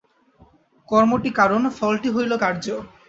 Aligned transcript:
কর্মটি 0.89 1.29
কারণ, 1.39 1.61
ফলটি 1.77 2.09
হইল 2.15 2.31
কার্য। 2.37 2.65